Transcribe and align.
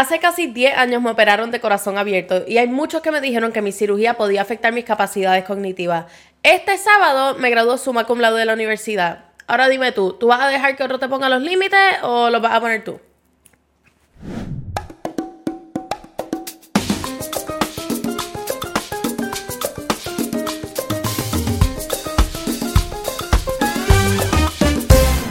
Hace 0.00 0.18
casi 0.18 0.46
10 0.46 0.78
años 0.78 1.02
me 1.02 1.10
operaron 1.10 1.50
de 1.50 1.60
corazón 1.60 1.98
abierto 1.98 2.44
y 2.48 2.56
hay 2.56 2.66
muchos 2.68 3.02
que 3.02 3.10
me 3.10 3.20
dijeron 3.20 3.52
que 3.52 3.60
mi 3.60 3.70
cirugía 3.70 4.14
podía 4.14 4.40
afectar 4.40 4.72
mis 4.72 4.86
capacidades 4.86 5.44
cognitivas. 5.44 6.06
Este 6.42 6.78
sábado 6.78 7.34
me 7.38 7.50
graduó 7.50 7.76
suma 7.76 8.04
cum 8.06 8.18
laude 8.18 8.38
de 8.38 8.46
la 8.46 8.54
universidad. 8.54 9.26
Ahora 9.46 9.68
dime 9.68 9.92
tú, 9.92 10.14
¿tú 10.14 10.28
vas 10.28 10.40
a 10.40 10.48
dejar 10.48 10.74
que 10.74 10.84
otro 10.84 10.98
te 10.98 11.06
ponga 11.06 11.28
los 11.28 11.42
límites 11.42 11.78
o 12.00 12.30
los 12.30 12.40
vas 12.40 12.54
a 12.54 12.60
poner 12.62 12.82
tú? 12.82 12.98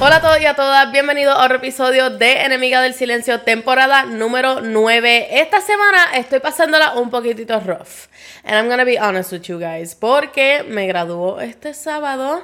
Hola 0.10 0.18
a 0.18 0.22
todos 0.22 0.42
y 0.42 0.46
a 0.48 0.56
todas, 0.56 0.92
bienvenidos 0.92 1.38
a 1.38 1.46
otro 1.46 1.58
episodio 1.58 2.10
de 2.10 2.42
Enemiga 2.42 2.82
del 2.82 2.96
Silencio, 2.96 3.42
temporada 3.42 4.06
número 4.06 4.60
9. 4.60 5.40
Esta 5.40 5.62
semana 5.62 6.04
estoy 6.16 6.40
pasándola 6.40 6.94
un 6.96 7.12
poquitito 7.12 7.60
rough. 7.60 8.08
And 8.44 8.56
I'm 8.56 8.70
gonna 8.70 8.86
be 8.86 8.98
honest 8.98 9.32
with 9.32 9.44
you 9.44 9.60
guys, 9.60 9.94
porque 9.94 10.66
me 10.68 10.88
graduó 10.88 11.40
este 11.42 11.76
sábado 11.76 12.44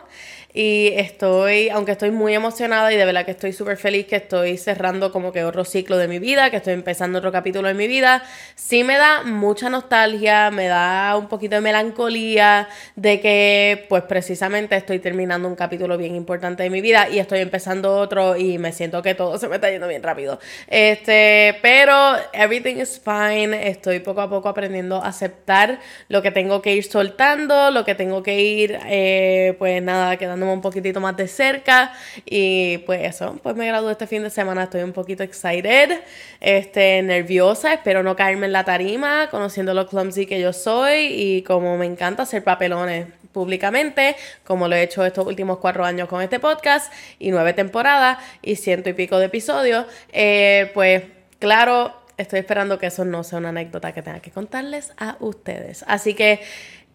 y 0.57 0.93
estoy, 0.95 1.67
aunque 1.67 1.91
estoy 1.91 2.11
muy 2.11 2.33
emocionada 2.33 2.93
y 2.93 2.95
de 2.95 3.03
verdad 3.03 3.25
que 3.25 3.31
estoy 3.31 3.51
súper 3.51 3.75
feliz 3.75 4.07
que 4.07 4.15
estoy 4.15 4.57
cerrando 4.57 5.11
como 5.11 5.33
que 5.33 5.43
otro 5.43 5.65
ciclo 5.65 5.97
de 5.97 6.07
mi 6.07 6.17
vida, 6.17 6.49
que 6.49 6.55
estoy 6.55 6.71
empezando 6.71 7.19
otro 7.19 7.33
capítulo 7.33 7.67
de 7.67 7.73
mi 7.73 7.87
vida, 7.87 8.23
sí 8.55 8.85
me 8.85 8.95
da 8.95 9.23
mucha 9.23 9.69
nostalgia, 9.69 10.51
me 10.51 10.67
da 10.67 11.17
un 11.17 11.27
poquito 11.27 11.55
de 11.55 11.61
melancolía 11.61 12.69
de 12.95 13.19
que 13.19 13.85
pues 13.89 14.03
precisamente 14.03 14.77
estoy 14.77 14.99
terminando 14.99 15.49
un 15.49 15.55
capítulo 15.55 15.97
bien 15.97 16.15
importante 16.15 16.63
de 16.63 16.69
mi 16.69 16.79
vida 16.79 17.09
y 17.09 17.19
estoy 17.19 17.39
empezando 17.39 17.93
otro 17.93 18.37
y 18.37 18.57
me 18.57 18.71
siento 18.71 19.01
que 19.01 19.13
todo 19.13 19.37
se 19.37 19.49
me 19.49 19.55
está 19.55 19.69
yendo 19.69 19.89
bien 19.89 20.03
rápido. 20.03 20.39
Este, 20.67 21.57
pero 21.61 22.15
everything 22.31 22.77
is 22.77 23.01
fine, 23.03 23.67
estoy 23.67 23.99
poco 23.99 24.21
a 24.21 24.29
poco 24.29 24.47
aprendiendo 24.47 25.03
a 25.03 25.09
aceptar 25.09 25.79
lo 26.07 26.21
que 26.21 26.31
tengo 26.31 26.61
que 26.61 26.75
ir 26.75 26.85
soltando, 26.85 27.71
lo 27.71 27.83
que 27.83 27.93
tengo 27.93 28.23
que 28.23 28.39
ir, 28.39 28.79
eh, 28.85 29.53
pues 29.59 29.83
nada, 29.83 30.15
quedando 30.15 30.44
un 30.53 30.61
poquitito 30.61 30.99
más 30.99 31.15
de 31.17 31.27
cerca 31.27 31.93
y 32.25 32.79
pues 32.79 33.03
eso, 33.03 33.39
pues 33.41 33.55
me 33.55 33.67
gradué 33.67 33.91
este 33.91 34.07
fin 34.07 34.23
de 34.23 34.29
semana, 34.29 34.63
estoy 34.63 34.83
un 34.83 34.93
poquito 34.93 35.23
excited, 35.23 36.01
este, 36.41 37.01
nerviosa, 37.01 37.73
espero 37.73 38.03
no 38.03 38.15
caerme 38.15 38.45
en 38.47 38.53
la 38.53 38.63
tarima, 38.63 39.29
conociendo 39.29 39.73
lo 39.73 39.87
clumsy 39.87 40.25
que 40.25 40.39
yo 40.39 40.53
soy 40.53 41.07
y 41.07 41.41
como 41.43 41.77
me 41.77 41.85
encanta 41.85 42.23
hacer 42.23 42.43
papelones 42.43 43.07
públicamente, 43.31 44.15
como 44.45 44.69
lo 44.69 44.75
he 44.75 44.83
hecho 44.83 45.05
estos 45.05 45.27
últimos 45.27 45.57
cuatro 45.57 45.83
años 45.83 46.07
con 46.07 46.21
este 46.21 46.39
podcast 46.39 46.91
y 47.19 47.31
nueve 47.31 47.51
temporadas 47.51 48.17
y 48.41 48.55
ciento 48.55 48.89
y 48.89 48.93
pico 48.93 49.19
de 49.19 49.25
episodios, 49.25 49.85
eh, 50.13 50.71
pues 50.73 51.03
claro, 51.39 51.93
estoy 52.17 52.39
esperando 52.39 52.79
que 52.79 52.87
eso 52.87 53.03
no 53.03 53.23
sea 53.23 53.39
una 53.39 53.49
anécdota 53.49 53.91
que 53.93 54.01
tenga 54.01 54.21
que 54.21 54.31
contarles 54.31 54.93
a 54.97 55.17
ustedes. 55.19 55.83
Así 55.87 56.13
que 56.13 56.41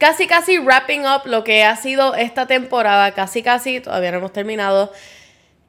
casi 0.01 0.27
casi 0.27 0.59
wrapping 0.59 1.03
up 1.05 1.27
lo 1.27 1.45
que 1.45 1.63
ha 1.63 1.77
sido 1.77 2.15
esta 2.15 2.47
temporada, 2.47 3.13
casi 3.13 3.43
casi, 3.43 3.81
todavía 3.81 4.11
no 4.13 4.19
hemos 4.19 4.33
terminado. 4.33 4.91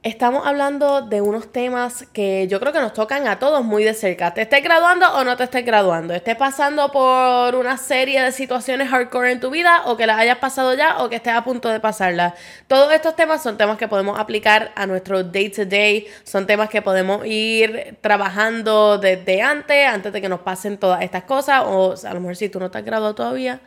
Estamos 0.04 0.48
hablando 0.48 1.02
de 1.02 1.20
unos 1.20 1.52
temas 1.52 2.08
que 2.14 2.48
yo 2.48 2.60
creo 2.62 2.72
que 2.72 2.80
nos 2.80 2.94
tocan 2.94 3.28
a 3.28 3.40
todos 3.40 3.64
muy 3.66 3.84
de 3.84 3.94
cerca. 3.94 4.34
Te 4.34 4.44
estés 4.44 4.64
graduando 4.64 5.06
o 5.16 5.26
no 5.26 5.36
te 5.36 5.44
estés 5.44 5.66
graduando. 5.66 6.14
Estés 6.14 6.38
pasando 6.38 6.94
por 6.94 7.56
una 7.56 7.76
serie 7.78 8.22
de 8.22 8.32
situaciones 8.32 8.88
hardcore 8.88 9.34
en 9.34 9.42
tu 9.42 9.52
vida 9.52 9.84
o 9.86 9.98
que 9.98 10.08
las 10.08 10.18
hayas 10.18 10.38
pasado 10.38 10.74
ya 10.76 11.04
o 11.04 11.10
que 11.10 11.18
estés 11.18 11.34
a 11.34 11.44
punto 11.44 11.68
de 11.68 11.82
pasarlas. 11.82 12.34
Todos 12.68 12.92
estos 12.94 13.18
temas 13.18 13.44
son 13.44 13.58
temas 13.58 13.78
que 13.78 13.90
podemos 13.90 14.18
aplicar 14.18 14.72
a 14.76 14.88
nuestro 14.88 15.24
day 15.24 15.50
to 15.50 15.66
day. 15.66 16.08
Son 16.24 16.48
temas 16.48 16.70
que 16.70 16.82
podemos 16.82 17.26
ir 17.26 17.98
trabajando 18.00 18.98
desde 18.98 19.42
antes, 19.42 19.88
antes 19.88 20.14
de 20.14 20.22
que 20.22 20.30
nos 20.30 20.40
pasen 20.40 20.78
todas 20.78 21.02
estas 21.02 21.26
cosas. 21.26 21.64
O 21.68 21.96
a 22.02 22.14
lo 22.14 22.22
mejor 22.22 22.38
si 22.38 22.48
tú 22.48 22.62
no 22.62 22.72
te 22.72 22.78
has 22.78 22.86
graduado 22.86 23.14
todavía 23.14 23.62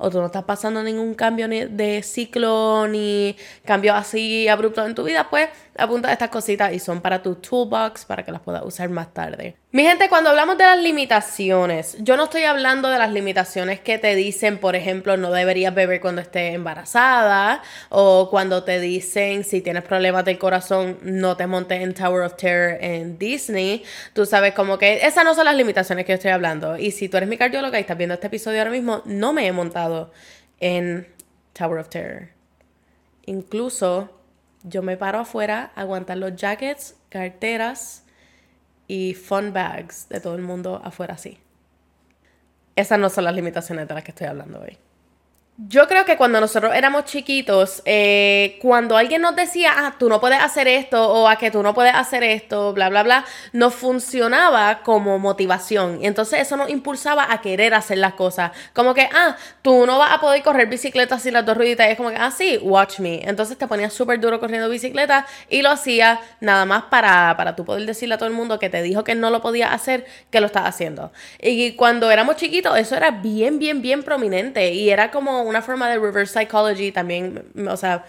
o 0.00 0.10
tú 0.10 0.18
no 0.18 0.26
estás 0.26 0.44
pasando 0.44 0.82
ningún 0.82 1.14
cambio 1.14 1.46
de 1.46 2.02
ciclo 2.02 2.88
ni 2.88 3.36
cambio 3.64 3.94
así 3.94 4.48
abrupto 4.48 4.84
en 4.84 4.94
tu 4.94 5.04
vida, 5.04 5.28
pues 5.28 5.50
apunta 5.76 6.10
estas 6.10 6.30
cositas 6.30 6.72
y 6.72 6.78
son 6.78 7.00
para 7.00 7.22
tu 7.22 7.34
toolbox 7.36 8.06
para 8.06 8.24
que 8.24 8.32
las 8.32 8.40
puedas 8.40 8.64
usar 8.64 8.88
más 8.88 9.12
tarde. 9.12 9.56
Mi 9.72 9.84
gente, 9.84 10.08
cuando 10.08 10.30
hablamos 10.30 10.58
de 10.58 10.64
las 10.64 10.80
limitaciones, 10.80 11.96
yo 12.00 12.16
no 12.16 12.24
estoy 12.24 12.42
hablando 12.42 12.90
de 12.90 12.98
las 12.98 13.12
limitaciones 13.12 13.78
que 13.78 13.98
te 13.98 14.16
dicen, 14.16 14.58
por 14.58 14.74
ejemplo, 14.74 15.16
no 15.16 15.30
deberías 15.30 15.72
beber 15.72 16.00
cuando 16.00 16.20
estés 16.20 16.56
embarazada 16.56 17.62
o 17.88 18.30
cuando 18.30 18.64
te 18.64 18.80
dicen 18.80 19.44
si 19.44 19.60
tienes 19.60 19.84
problemas 19.84 20.24
del 20.24 20.38
corazón, 20.38 20.98
no 21.02 21.36
te 21.36 21.46
montes 21.46 21.82
en 21.82 21.94
Tower 21.94 22.22
of 22.22 22.34
Terror 22.34 22.78
en 22.80 23.16
Disney. 23.16 23.84
Tú 24.12 24.26
sabes 24.26 24.54
como 24.54 24.76
que 24.76 25.06
esas 25.06 25.24
no 25.24 25.36
son 25.36 25.44
las 25.44 25.54
limitaciones 25.54 26.04
que 26.04 26.10
yo 26.10 26.16
estoy 26.16 26.32
hablando. 26.32 26.76
Y 26.76 26.90
si 26.90 27.08
tú 27.08 27.18
eres 27.18 27.28
mi 27.28 27.36
cardióloga 27.36 27.78
y 27.78 27.82
estás 27.82 27.96
viendo 27.96 28.14
este 28.14 28.26
episodio 28.26 28.58
ahora 28.58 28.72
mismo, 28.72 29.02
no 29.04 29.32
me 29.32 29.46
he 29.46 29.52
montado 29.52 30.10
en 30.58 31.06
Tower 31.52 31.78
of 31.78 31.88
Terror. 31.88 32.30
Incluso 33.24 34.10
yo 34.64 34.82
me 34.82 34.96
paro 34.96 35.20
afuera 35.20 35.70
a 35.76 35.82
aguantar 35.82 36.16
los 36.16 36.34
jackets, 36.34 36.96
carteras 37.08 38.02
y 38.90 39.14
fun 39.14 39.52
bags 39.52 40.08
de 40.08 40.18
todo 40.18 40.34
el 40.34 40.42
mundo 40.42 40.82
afuera 40.82 41.14
así. 41.14 41.38
Esas 42.74 42.98
no 42.98 43.08
son 43.08 43.22
las 43.22 43.36
limitaciones 43.36 43.86
de 43.86 43.94
las 43.94 44.02
que 44.02 44.10
estoy 44.10 44.26
hablando 44.26 44.58
hoy. 44.58 44.78
Yo 45.68 45.86
creo 45.86 46.06
que 46.06 46.16
cuando 46.16 46.40
nosotros 46.40 46.74
éramos 46.74 47.04
chiquitos, 47.04 47.82
eh, 47.84 48.56
cuando 48.62 48.96
alguien 48.96 49.20
nos 49.20 49.36
decía, 49.36 49.72
ah, 49.76 49.94
tú 49.98 50.08
no 50.08 50.18
puedes 50.18 50.40
hacer 50.40 50.66
esto, 50.68 51.12
o 51.12 51.28
a 51.28 51.36
que 51.36 51.50
tú 51.50 51.62
no 51.62 51.74
puedes 51.74 51.94
hacer 51.94 52.22
esto, 52.22 52.72
bla, 52.72 52.88
bla, 52.88 53.02
bla, 53.02 53.26
nos 53.52 53.74
funcionaba 53.74 54.82
como 54.82 55.18
motivación. 55.18 56.02
Y 56.02 56.06
entonces 56.06 56.40
eso 56.40 56.56
nos 56.56 56.70
impulsaba 56.70 57.30
a 57.30 57.42
querer 57.42 57.74
hacer 57.74 57.98
las 57.98 58.14
cosas. 58.14 58.52
Como 58.72 58.94
que, 58.94 59.10
ah, 59.12 59.36
tú 59.60 59.84
no 59.84 59.98
vas 59.98 60.12
a 60.12 60.20
poder 60.20 60.42
correr 60.42 60.66
bicicleta 60.66 61.18
sin 61.18 61.34
las 61.34 61.44
dos 61.44 61.58
rueditas. 61.58 61.88
Y 61.88 61.90
es 61.90 61.96
como 61.98 62.08
que, 62.08 62.16
ah, 62.16 62.30
sí, 62.30 62.58
watch 62.62 62.98
me. 62.98 63.20
Entonces 63.28 63.58
te 63.58 63.66
ponías 63.66 63.92
súper 63.92 64.18
duro 64.18 64.40
corriendo 64.40 64.66
bicicleta 64.70 65.26
y 65.50 65.60
lo 65.60 65.68
hacías 65.72 66.20
nada 66.40 66.64
más 66.64 66.84
para, 66.84 67.36
para 67.36 67.54
tú 67.54 67.66
poder 67.66 67.84
decirle 67.84 68.14
a 68.14 68.18
todo 68.18 68.30
el 68.30 68.34
mundo 68.34 68.58
que 68.58 68.70
te 68.70 68.80
dijo 68.80 69.04
que 69.04 69.14
no 69.14 69.28
lo 69.28 69.42
podía 69.42 69.74
hacer, 69.74 70.06
que 70.30 70.40
lo 70.40 70.46
estás 70.46 70.64
haciendo. 70.64 71.12
Y 71.38 71.72
cuando 71.72 72.10
éramos 72.10 72.36
chiquitos, 72.36 72.78
eso 72.78 72.96
era 72.96 73.10
bien, 73.10 73.58
bien, 73.58 73.82
bien 73.82 74.02
prominente. 74.02 74.72
Y 74.72 74.88
era 74.88 75.10
como 75.10 75.49
una 75.50 75.62
forma 75.62 75.88
de 75.88 75.98
reverse 75.98 76.40
psychology 76.40 76.92
también, 76.92 77.44
o 77.68 77.76
sea, 77.76 78.04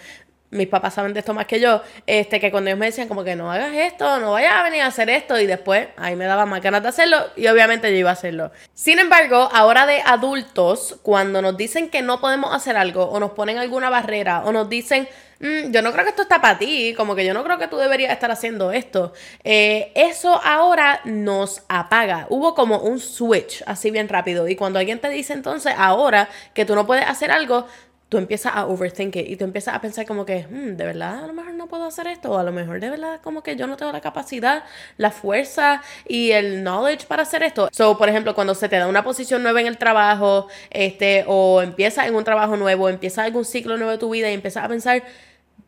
mis 0.52 0.68
papás 0.68 0.94
saben 0.94 1.13
de 1.13 1.22
esto 1.22 1.34
más 1.34 1.46
que 1.46 1.59
yo, 1.59 1.81
este, 2.06 2.40
que 2.40 2.52
cuando 2.52 2.69
ellos 2.69 2.79
me 2.79 2.85
decían 2.85 3.07
como 3.07 3.24
que 3.24 3.35
no 3.35 3.52
hagas 3.52 3.74
esto, 3.74 4.19
no 4.19 4.34
vayas 4.34 4.53
a 4.53 4.63
venir 4.63 4.81
a 4.81 4.88
hacer 4.88 5.09
esto, 5.09 5.40
y 5.40 5.47
después 5.47 5.88
ahí 5.97 6.16
me 6.16 6.25
daba 6.25 6.46
más 6.46 6.62
ganas 6.62 6.84
de 6.84 6.90
hacerlo, 6.90 7.18
y 7.35 7.47
obviamente 7.47 7.90
yo 7.91 7.97
iba 7.97 8.09
a 8.09 8.13
hacerlo. 8.13 8.51
Sin 8.74 9.00
embargo, 9.00 9.50
ahora 9.53 9.85
de 9.85 10.01
adultos, 10.06 11.00
cuando 11.01 11.41
nos 11.41 11.57
dicen 11.57 11.90
que 11.90 12.01
no 12.01 12.19
podemos 12.19 12.53
hacer 12.53 12.78
algo, 12.78 13.06
o 13.06 13.19
nos 13.19 13.31
ponen 13.31 13.57
alguna 13.57 13.90
barrera, 13.90 14.44
o 14.44 14.51
nos 14.51 14.69
dicen, 14.69 15.07
mm, 15.41 15.72
yo 15.72 15.81
no 15.81 15.91
creo 15.91 16.06
que 16.06 16.12
esto 16.12 16.22
está 16.22 16.40
para 16.41 16.57
ti, 16.57 16.94
como 16.96 17.16
que 17.16 17.25
yo 17.25 17.34
no 17.34 17.44
creo 17.44 17.57
que 17.57 17.68
tú 17.68 17.78
deberías 17.78 18.12
estar 18.12 18.31
haciendo 18.31 18.72
esto, 18.72 19.13
eh, 19.44 19.91
eso 19.96 20.40
ahora 20.44 21.02
nos 21.06 21.63
apaga. 21.68 22.28
Hubo 22.29 22.56
como 22.56 22.79
un 22.79 23.00
switch, 23.00 23.63
así 23.66 23.91
bien 23.91 24.07
rápido, 24.09 24.47
y 24.47 24.56
cuando 24.56 24.80
alguien 24.80 25.00
te 25.00 25.09
dice 25.09 25.34
entonces 25.34 25.74
ahora 25.78 26.30
que 26.53 26.66
tú 26.66 26.75
no 26.75 26.85
puedes 26.85 27.06
hacer 27.07 27.31
algo, 27.31 27.66
tú 28.12 28.18
empiezas 28.18 28.53
a 28.53 28.68
overthink 28.68 29.16
it 29.16 29.30
y 29.30 29.38
tú 29.38 29.46
empiezas 29.46 29.74
a 29.74 29.80
pensar 29.80 30.06
como 30.06 30.25
que, 30.25 30.46
hmm, 30.46 30.75
de 30.75 30.85
verdad 30.85 31.24
a 31.24 31.28
lo 31.28 31.34
mejor 31.34 31.53
no 31.53 31.68
puedo 31.68 31.85
hacer 31.85 32.07
esto, 32.07 32.31
o 32.31 32.38
a 32.38 32.44
lo 32.44 32.51
mejor 32.51 32.81
de 32.81 32.90
verdad 32.90 33.22
como 33.24 33.41
que 33.41 33.56
yo 33.56 33.68
no 33.68 33.78
tengo 33.78 33.94
la 33.94 34.01
capacidad, 34.01 34.66
la 34.97 35.12
fuerza 35.12 35.81
y 36.06 36.31
el 36.31 36.62
knowledge 36.62 37.07
para 37.07 37.24
hacer 37.24 37.41
esto. 37.41 37.69
So, 37.72 37.97
por 37.97 38.09
ejemplo, 38.09 38.35
cuando 38.35 38.53
se 38.53 38.68
te 38.68 38.75
da 38.75 38.88
una 38.88 39.06
posición 39.06 39.44
nueva 39.44 39.62
en 39.62 39.68
el 39.68 39.78
trabajo, 39.78 40.50
este, 40.72 41.24
o 41.25 41.62
empiezas 41.62 42.06
en 42.07 42.16
un 42.16 42.25
trabajo 42.25 42.57
nuevo, 42.57 42.90
empiezas 42.90 43.24
algún 43.24 43.46
ciclo 43.46 43.78
nuevo 43.78 43.91
de 43.91 43.97
tu 43.97 44.09
vida 44.09 44.30
y 44.30 44.34
empiezas 44.34 44.66
a 44.66 44.68
pensar, 44.68 45.03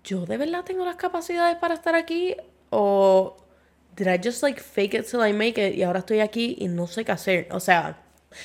yo 0.03 0.25
de 0.25 0.37
verdad 0.37 0.63
tengo 0.63 0.85
las 0.85 0.95
capacidades 0.95 1.57
para 1.57 1.73
estar 1.73 1.95
aquí, 1.95 2.35
o 2.69 3.37
did 3.95 4.07
I 4.07 4.19
just 4.23 4.43
like 4.43 4.59
fake 4.61 4.93
it 4.95 5.09
till 5.09 5.25
I 5.25 5.33
make 5.33 5.65
it 5.65 5.75
y 5.75 5.83
ahora 5.83 5.99
estoy 5.99 6.19
aquí 6.19 6.55
y 6.59 6.67
no 6.67 6.87
sé 6.87 7.05
qué 7.05 7.11
hacer. 7.11 7.47
O 7.51 7.59
sea, 7.59 8.02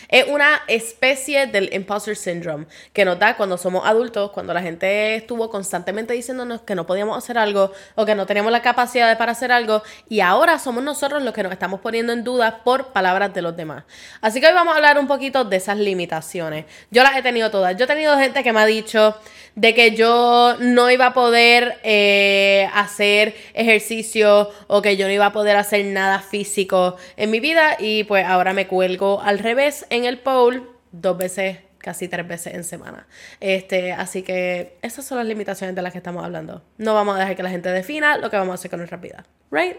es 0.08 0.26
una 0.28 0.62
especie 0.68 1.46
del 1.46 1.72
imposter 1.72 2.16
syndrome 2.16 2.66
que 2.92 3.04
nos 3.04 3.18
da 3.18 3.36
cuando 3.36 3.58
somos 3.58 3.86
adultos, 3.86 4.30
cuando 4.30 4.54
la 4.54 4.62
gente 4.62 5.16
estuvo 5.16 5.50
constantemente 5.50 6.14
diciéndonos 6.14 6.62
que 6.62 6.74
no 6.74 6.86
podíamos 6.86 7.16
hacer 7.16 7.38
algo 7.38 7.72
o 7.94 8.04
que 8.04 8.14
no 8.14 8.26
teníamos 8.26 8.52
la 8.52 8.62
capacidad 8.62 9.16
para 9.18 9.32
hacer 9.32 9.52
algo 9.52 9.82
y 10.08 10.20
ahora 10.20 10.58
somos 10.58 10.82
nosotros 10.82 11.22
los 11.22 11.34
que 11.34 11.42
nos 11.42 11.52
estamos 11.52 11.80
poniendo 11.80 12.12
en 12.12 12.24
duda 12.24 12.62
por 12.64 12.88
palabras 12.88 13.32
de 13.34 13.42
los 13.42 13.56
demás. 13.56 13.84
Así 14.20 14.40
que 14.40 14.46
hoy 14.46 14.54
vamos 14.54 14.74
a 14.74 14.76
hablar 14.76 14.98
un 14.98 15.06
poquito 15.06 15.44
de 15.44 15.56
esas 15.56 15.78
limitaciones. 15.78 16.66
Yo 16.90 17.02
las 17.02 17.16
he 17.16 17.22
tenido 17.22 17.50
todas. 17.50 17.76
Yo 17.76 17.84
he 17.84 17.88
tenido 17.88 18.16
gente 18.18 18.42
que 18.42 18.52
me 18.52 18.60
ha 18.60 18.66
dicho 18.66 19.14
de 19.54 19.74
que 19.74 19.96
yo 19.96 20.56
no 20.60 20.88
iba 20.90 21.06
a 21.06 21.12
poder 21.14 21.80
eh, 21.82 22.68
hacer 22.74 23.34
ejercicio 23.54 24.50
o 24.68 24.82
que 24.82 24.96
yo 24.96 25.06
no 25.06 25.12
iba 25.12 25.26
a 25.26 25.32
poder 25.32 25.56
hacer 25.56 25.84
nada 25.84 26.20
físico 26.20 26.96
en 27.16 27.30
mi 27.30 27.40
vida 27.40 27.76
y 27.78 28.04
pues 28.04 28.24
ahora 28.24 28.52
me 28.52 28.68
cuelgo 28.68 29.20
al 29.20 29.40
revés 29.40 29.77
en 29.90 30.04
el 30.04 30.18
pole 30.18 30.62
dos 30.92 31.16
veces 31.16 31.58
casi 31.78 32.08
tres 32.08 32.26
veces 32.26 32.54
en 32.54 32.64
semana. 32.64 33.06
Este, 33.40 33.92
así 33.92 34.22
que 34.22 34.76
esas 34.82 35.04
son 35.04 35.18
las 35.18 35.26
limitaciones 35.26 35.74
de 35.74 35.82
las 35.82 35.92
que 35.92 35.98
estamos 35.98 36.24
hablando. 36.24 36.62
No 36.76 36.94
vamos 36.94 37.16
a 37.16 37.20
dejar 37.20 37.36
que 37.36 37.42
la 37.42 37.50
gente 37.50 37.70
defina 37.70 38.18
lo 38.18 38.30
que 38.30 38.36
vamos 38.36 38.52
a 38.52 38.54
hacer 38.54 38.70
con 38.70 38.80
nuestra 38.80 38.98
vida. 38.98 39.24
Right? 39.50 39.76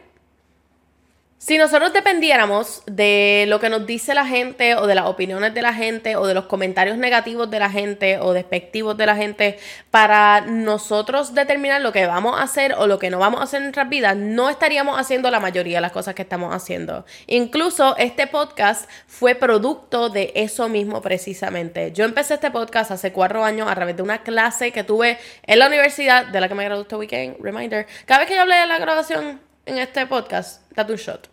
Si 1.42 1.58
nosotros 1.58 1.94
dependiéramos 1.94 2.84
de 2.86 3.46
lo 3.48 3.62
que 3.62 3.70
nos 3.70 3.88
dice 3.88 4.14
la 4.14 4.26
gente 4.26 4.76
o 4.76 4.88
de 4.88 4.94
las 4.94 5.06
opiniones 5.06 5.54
de 5.54 5.62
la 5.62 5.74
gente 5.74 6.18
o 6.18 6.28
de 6.28 6.34
los 6.34 6.48
comentarios 6.48 6.98
negativos 6.98 7.50
de 7.50 7.60
la 7.60 7.70
gente 7.70 8.20
o 8.20 8.34
despectivos 8.34 8.98
de 8.98 9.06
la 9.06 9.16
gente 9.16 9.58
para 9.90 10.42
nosotros 10.42 11.34
determinar 11.34 11.80
lo 11.80 11.94
que 11.94 12.06
vamos 12.06 12.38
a 12.38 12.44
hacer 12.44 12.74
o 12.74 12.88
lo 12.88 13.00
que 13.00 13.10
no 13.10 13.20
vamos 13.20 13.40
a 13.40 13.44
hacer 13.46 13.60
en 13.60 13.68
nuestras 13.68 13.88
vidas, 13.88 14.18
no 14.18 14.50
estaríamos 14.50 15.00
haciendo 15.00 15.32
la 15.32 15.40
mayoría 15.40 15.78
de 15.78 15.82
las 15.82 15.94
cosas 15.94 16.14
que 16.14 16.24
estamos 16.24 16.54
haciendo. 16.54 17.06
Incluso 17.26 17.96
este 17.96 18.28
podcast 18.28 18.90
fue 19.08 19.34
producto 19.34 20.10
de 20.10 20.34
eso 20.36 20.68
mismo 20.68 21.02
precisamente. 21.02 21.94
Yo 21.94 22.04
empecé 22.04 22.34
este 22.34 22.52
podcast 22.52 22.92
hace 22.92 23.14
cuatro 23.14 23.46
años 23.46 23.72
a 23.72 23.76
través 23.76 23.96
de 23.96 24.04
una 24.04 24.24
clase 24.24 24.74
que 24.74 24.84
tuve 24.84 25.18
en 25.44 25.60
la 25.60 25.68
universidad 25.68 26.26
de 26.26 26.42
la 26.42 26.50
que 26.50 26.56
me 26.56 26.66
gradué 26.66 26.82
este 26.82 26.98
weekend, 26.98 27.38
reminder. 27.42 27.88
Cada 28.06 28.20
vez 28.20 28.28
que 28.28 28.36
yo 28.36 28.42
hablé 28.42 28.56
de 28.56 28.68
la 28.68 28.78
graduación 28.78 29.49
en 29.70 29.78
este 29.78 30.06
podcast, 30.08 30.70
date 30.74 30.92
un 30.92 30.98
shot. 30.98 31.30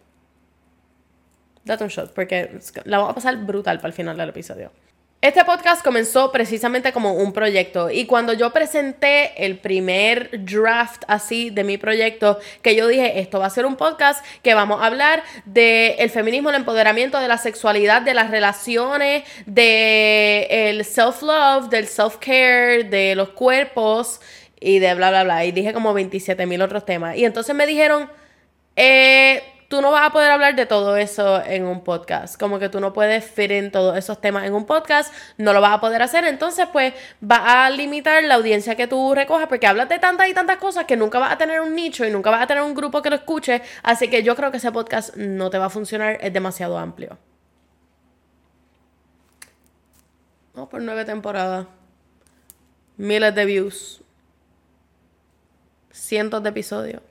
Date 1.65 1.83
un 1.83 1.91
shot, 1.91 2.13
porque 2.13 2.59
la 2.85 2.99
vamos 2.99 3.13
a 3.13 3.15
pasar 3.15 3.37
brutal 3.39 3.79
para 3.79 3.89
el 3.89 3.95
final 3.95 4.17
del 4.17 4.29
episodio. 4.29 4.71
Este 5.23 5.43
podcast 5.47 5.83
comenzó 5.83 6.31
precisamente 6.31 6.93
como 6.93 7.15
un 7.15 7.33
proyecto 7.33 7.91
y 7.91 8.05
cuando 8.05 8.35
yo 8.35 8.53
presenté 8.53 9.45
el 9.45 9.59
primer 9.59 10.45
draft 10.45 11.05
así 11.09 11.49
de 11.49 11.65
mi 11.65 11.79
proyecto, 11.79 12.39
que 12.61 12.77
yo 12.77 12.87
dije, 12.87 13.19
esto 13.19 13.41
va 13.41 13.47
a 13.47 13.51
ser 13.51 13.65
un 13.65 13.77
podcast 13.77 14.25
que 14.43 14.55
vamos 14.55 14.83
a 14.83 14.87
hablar 14.87 15.25
del 15.47 15.95
el 15.99 16.11
feminismo, 16.11 16.51
el 16.51 16.57
empoderamiento, 16.57 17.19
de 17.19 17.29
la 17.29 17.39
sexualidad, 17.39 18.03
de 18.03 18.13
las 18.13 18.31
relaciones, 18.31 19.25
de 19.47 20.47
el 20.51 20.85
self-love, 20.85 21.71
del 21.71 21.87
self-care, 21.89 22.85
de 22.85 23.15
los 23.17 23.31
cuerpos 23.31 24.21
y 24.61 24.79
de 24.79 24.95
bla, 24.95 25.09
bla, 25.09 25.25
bla. 25.25 25.45
Y 25.47 25.53
dije 25.53 25.73
como 25.73 25.95
27 25.95 26.45
mil 26.45 26.61
otros 26.61 26.85
temas. 26.85 27.17
Y 27.17 27.25
entonces 27.25 27.55
me 27.55 27.67
dijeron, 27.67 28.11
eh, 28.77 29.43
tú 29.69 29.81
no 29.81 29.91
vas 29.91 30.07
a 30.07 30.13
poder 30.13 30.31
hablar 30.31 30.55
de 30.55 30.67
todo 30.67 30.97
eso 30.97 31.43
en 31.45 31.65
un 31.67 31.83
podcast. 31.83 32.39
Como 32.39 32.59
que 32.59 32.69
tú 32.69 32.81
no 32.81 32.93
puedes 32.93 33.25
fit 33.25 33.51
en 33.51 33.71
todos 33.71 33.97
esos 33.97 34.21
temas 34.21 34.45
en 34.45 34.55
un 34.55 34.67
podcast, 34.67 35.13
no 35.39 35.53
lo 35.53 35.61
vas 35.61 35.75
a 35.75 35.81
poder 35.81 36.03
hacer. 36.03 36.25
Entonces, 36.25 36.67
pues, 36.73 36.95
va 37.23 37.67
a 37.67 37.71
limitar 37.71 38.23
la 38.25 38.35
audiencia 38.35 38.77
que 38.77 38.87
tú 38.87 39.15
recojas 39.15 39.49
porque 39.49 39.67
hablas 39.67 39.89
de 39.89 39.99
tantas 39.99 40.29
y 40.29 40.35
tantas 40.35 40.59
cosas 40.59 40.85
que 40.85 40.97
nunca 40.97 41.19
vas 41.19 41.33
a 41.33 41.39
tener 41.39 41.61
un 41.61 41.75
nicho 41.75 42.05
y 42.05 42.11
nunca 42.11 42.31
vas 42.31 42.43
a 42.43 42.47
tener 42.47 42.63
un 42.63 42.75
grupo 42.75 43.03
que 43.03 43.11
lo 43.11 43.17
escuche. 43.17 43.63
Así 43.83 44.09
que 44.09 44.23
yo 44.23 44.37
creo 44.37 44.51
que 44.51 44.59
ese 44.59 44.73
podcast 44.73 45.17
no 45.17 45.51
te 45.51 45.59
va 45.59 45.67
a 45.67 45.71
funcionar, 45.71 46.19
es 46.21 46.33
demasiado 46.33 46.79
amplio. 46.79 47.19
Vamos 50.55 50.71
por 50.71 50.81
nueve 50.81 51.05
temporadas. 51.05 51.67
Miles 52.97 53.35
de 53.35 53.45
views. 53.45 54.03
Cientos 55.91 56.43
de 56.43 56.49
episodios 56.51 57.03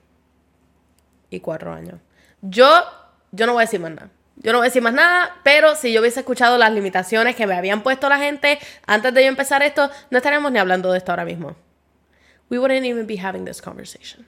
y 1.36 1.40
cuatro 1.40 1.74
años. 1.74 2.00
Yo, 2.42 2.84
yo 3.32 3.46
no 3.46 3.54
voy 3.54 3.62
a 3.62 3.66
decir 3.66 3.80
más 3.80 3.92
nada. 3.92 4.10
Yo 4.38 4.52
no 4.52 4.58
voy 4.58 4.66
a 4.66 4.70
decir 4.70 4.82
más 4.82 4.94
nada, 4.94 5.38
pero 5.44 5.76
si 5.76 5.94
yo 5.94 6.02
hubiese 6.02 6.20
escuchado 6.20 6.58
las 6.58 6.72
limitaciones 6.72 7.36
que 7.36 7.48
me 7.48 7.56
habían 7.56 7.84
puesto 7.84 8.10
la 8.10 8.18
gente 8.18 8.60
antes 8.86 9.14
de 9.14 9.24
yo 9.24 9.30
empezar 9.30 9.64
esto, 9.64 9.90
no 10.10 10.18
estaríamos 10.18 10.52
ni 10.52 10.60
hablando 10.60 10.92
de 10.92 10.98
esto 10.98 11.12
ahora 11.12 11.26
mismo. 11.26 11.56
We 12.50 12.60
wouldn't 12.60 12.86
even 12.86 13.08
be 13.08 13.18
having 13.18 13.46
this 13.46 13.62
conversation. 13.62 14.28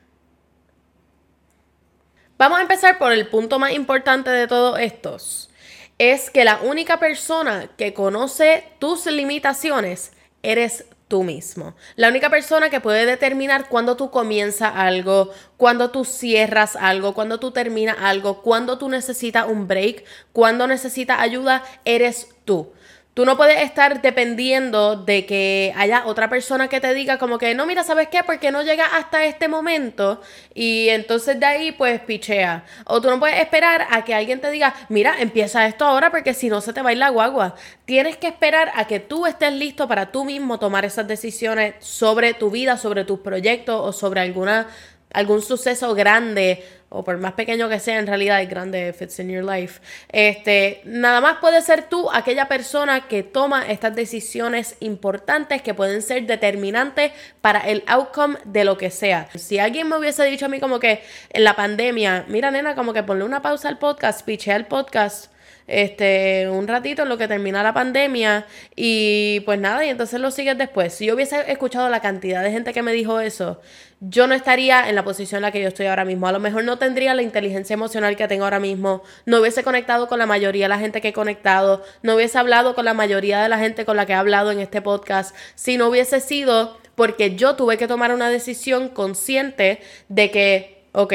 Vamos 2.38 2.60
a 2.60 2.62
empezar 2.62 2.98
por 2.98 3.12
el 3.12 3.28
punto 3.28 3.60
más 3.60 3.74
importante 3.74 4.30
de 4.30 4.48
todos 4.48 4.80
estos. 4.80 5.50
Es 5.98 6.30
que 6.30 6.46
la 6.46 6.60
única 6.62 7.00
persona 7.00 7.70
que 7.78 7.94
conoce 7.94 8.64
tus 8.80 9.08
limitaciones 9.08 10.14
eres 10.44 10.86
tú 11.08 11.24
mismo. 11.24 11.76
La 11.96 12.10
única 12.10 12.30
persona 12.30 12.70
que 12.70 12.82
puede 12.82 13.06
determinar 13.06 13.70
cuándo 13.70 13.96
tú 13.96 14.12
comienzas 14.12 14.74
algo, 14.76 15.32
cuándo 15.56 15.90
tú 15.90 16.06
cierras 16.06 16.76
algo, 16.76 17.14
cuándo 17.14 17.40
tú 17.40 17.52
terminas 17.52 17.98
algo, 18.00 18.42
cuándo 18.42 18.78
tú 18.78 18.90
necesitas 18.90 19.48
un 19.48 19.68
break, 19.68 20.04
cuándo 20.34 20.68
necesitas 20.68 21.20
ayuda, 21.20 21.64
eres 21.86 22.30
tú. 22.46 22.72
Tú 23.18 23.26
no 23.26 23.36
puedes 23.36 23.64
estar 23.64 24.00
dependiendo 24.04 24.96
de 24.96 25.26
que 25.26 25.74
haya 25.76 26.06
otra 26.06 26.30
persona 26.30 26.68
que 26.68 26.80
te 26.80 26.94
diga 26.94 27.18
como 27.18 27.40
que 27.40 27.56
no, 27.56 27.66
mira, 27.66 27.84
¿sabes 27.84 28.10
qué? 28.10 28.22
Porque 28.24 28.52
no 28.52 28.62
llega 28.62 28.86
hasta 28.86 29.26
este 29.26 29.48
momento 29.48 30.22
y 30.54 30.90
entonces 30.90 31.40
de 31.40 31.48
ahí 31.48 31.72
pues 31.72 32.00
pichea. 32.00 32.64
O 32.86 33.02
tú 33.02 33.10
no 33.10 33.18
puedes 33.18 33.40
esperar 33.40 33.88
a 33.90 34.04
que 34.06 34.14
alguien 34.14 34.40
te 34.40 34.52
diga, 34.52 34.76
mira, 34.90 35.16
empieza 35.20 35.66
esto 35.66 35.84
ahora 35.84 36.12
porque 36.12 36.36
si 36.36 36.48
no 36.48 36.62
se 36.62 36.74
te 36.74 36.84
va 36.84 36.92
a 36.92 36.94
ir 36.94 37.00
la 37.00 37.10
guagua. 37.10 37.56
Tienes 37.86 38.18
que 38.18 38.28
esperar 38.28 38.72
a 38.76 38.86
que 38.86 39.00
tú 39.00 39.26
estés 39.26 39.52
listo 39.52 39.88
para 39.88 40.12
tú 40.12 40.24
mismo 40.24 40.60
tomar 40.60 40.86
esas 40.86 41.08
decisiones 41.08 41.74
sobre 41.80 42.36
tu 42.36 42.52
vida, 42.52 42.78
sobre 42.78 43.04
tus 43.04 43.22
proyectos 43.22 43.82
o 43.84 43.94
sobre 43.94 44.22
alguna 44.22 44.68
algún 45.14 45.42
suceso 45.42 45.94
grande 45.96 46.64
o 46.90 47.04
por 47.04 47.18
más 47.18 47.34
pequeño 47.34 47.68
que 47.68 47.80
sea, 47.80 48.00
en 48.00 48.08
realidad 48.08 48.42
es 48.42 48.50
grande 48.50 48.90
if 48.90 49.02
it's 49.02 49.20
in 49.20 49.30
your 49.30 49.44
life. 49.44 49.82
Este, 50.10 50.82
nada 50.86 51.20
más 51.20 51.40
puede 51.40 51.62
ser 51.62 51.84
tú 51.90 52.10
aquella 52.12 52.48
persona 52.48 53.08
que 53.08 53.24
toma 53.24 53.68
estas 53.68 53.94
decisiones 53.94 54.78
importantes 54.80 55.62
que 55.62 55.74
pueden 55.74 56.02
ser 56.02 56.26
determinantes 56.26 57.12
para 57.42 57.60
el 57.60 57.84
outcome 57.88 58.38
de 58.46 58.64
lo 58.64 58.78
que 58.78 58.90
sea. 58.90 59.28
Si 59.36 59.60
alguien 59.60 59.90
me 59.90 59.98
hubiese 59.98 60.24
dicho 60.26 60.46
a 60.46 60.50
mí 60.50 60.60
como 60.60 60.80
que 60.80 61.04
en 61.30 61.44
la 61.44 61.56
pandemia, 61.56 62.26
mira 62.30 62.52
nena, 62.52 62.76
como 62.76 62.94
que 62.94 63.04
ponle 63.04 63.26
una 63.26 63.42
pausa 63.42 63.68
al 63.68 63.80
podcast, 63.80 64.26
pichea 64.26 64.56
el 64.56 64.66
podcast 64.66 65.32
este, 65.68 66.50
un 66.50 66.68
ratito 66.68 67.04
en 67.04 67.10
lo 67.10 67.18
que 67.18 67.28
termina 67.28 67.62
la 67.62 67.74
pandemia 67.74 68.46
y 68.76 69.42
pues 69.42 69.60
nada, 69.60 69.86
y 69.86 69.90
entonces 69.90 70.20
lo 70.20 70.32
sigues 70.32 70.58
después. 70.58 70.94
Si 70.94 71.06
yo 71.06 71.16
hubiese 71.16 71.52
escuchado 71.52 71.90
la 71.90 72.00
cantidad 72.00 72.42
de 72.42 72.52
gente 72.52 72.74
que 72.74 72.82
me 72.82 72.94
dijo 72.94 73.20
eso, 73.20 73.62
yo 74.00 74.28
no 74.28 74.34
estaría 74.34 74.88
en 74.90 74.96
la 74.96 75.04
posición 75.04 75.40
en 75.40 75.42
la 75.44 75.52
que 75.52 75.62
yo 75.62 75.68
estoy 75.68 75.88
ahora 75.88 76.06
mismo. 76.06 76.28
A 76.28 76.32
lo 76.32 76.40
mejor 76.40 76.64
no 76.64 76.78
tendría 76.78 77.14
la 77.14 77.22
inteligencia 77.22 77.74
emocional 77.74 78.16
que 78.16 78.28
tengo 78.28 78.46
ahora 78.46 78.60
mismo, 78.60 79.04
no 79.26 79.42
hubiese 79.42 79.64
conectado 79.64 80.08
con 80.08 80.20
la 80.20 80.26
mayoría 80.26 80.66
de 80.66 80.70
la 80.70 80.80
gente 80.80 81.02
que 81.02 81.10
he 81.10 81.14
conectado, 81.14 81.84
no 82.02 82.16
hubiese 82.16 82.38
hablado 82.38 82.74
con 82.74 82.86
la 82.86 82.94
mayoría 82.94 83.42
de 83.42 83.50
la 83.50 83.60
gente 83.60 83.86
con 83.86 83.98
la 83.98 84.06
que 84.06 84.14
he 84.14 84.16
hablado 84.16 84.52
en 84.52 84.60
este 84.60 84.82
podcast, 84.82 85.36
si 85.56 85.78
no 85.78 85.90
hubiese 85.90 86.22
sido 86.22 86.78
porque 86.96 87.36
yo 87.36 87.56
tuve 87.56 87.78
que 87.78 87.88
tomar 87.88 88.12
una 88.12 88.30
decisión 88.30 88.90
consciente 88.90 89.80
de 90.10 90.32
que, 90.32 90.84
ok, 90.94 91.14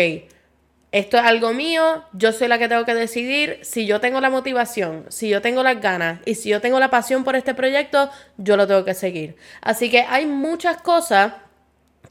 esto 0.93 1.17
es 1.17 1.25
algo 1.25 1.55
mío, 1.55 2.05
yo 2.13 2.33
soy 2.33 2.49
la 2.49 2.59
que 2.59 2.69
tengo 2.69 2.85
que 2.85 2.95
decidir. 2.95 3.59
Si 3.63 3.87
yo 3.87 3.99
tengo 3.99 4.21
la 4.21 4.29
motivación, 4.29 5.07
si 5.09 5.31
yo 5.31 5.41
tengo 5.41 5.63
las 5.63 5.81
ganas 5.81 6.21
y 6.27 6.35
si 6.35 6.51
yo 6.51 6.61
tengo 6.61 6.79
la 6.79 6.91
pasión 6.91 7.25
por 7.25 7.35
este 7.35 7.55
proyecto, 7.55 8.11
yo 8.37 8.59
lo 8.59 8.67
tengo 8.67 8.85
que 8.85 8.93
seguir. 8.93 9.37
Así 9.63 9.91
que 9.91 10.03
hay 10.03 10.27
muchas 10.27 10.83
cosas 10.83 11.33